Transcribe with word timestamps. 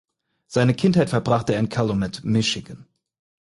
Seine 0.47 0.73
Kindheit 0.73 1.11
verbrachte 1.11 1.53
er 1.53 1.59
in 1.59 1.69
Calumet 1.69 2.23
(Michigan). 2.23 2.87